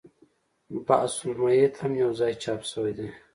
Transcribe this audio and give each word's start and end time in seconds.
بحث 0.87 1.15
المیت 1.31 1.73
هم 1.83 1.93
یو 2.03 2.11
ځای 2.19 2.33
چاپ 2.43 2.61
شوی 2.71 2.91
دی. 2.97 3.07